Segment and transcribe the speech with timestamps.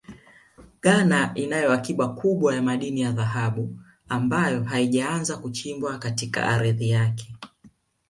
[0.83, 3.75] Ghana inayo akiba kubwa ya madini ya dhahabu
[4.09, 7.35] ambayo haijaanza kuchimbwa katika ardhi yake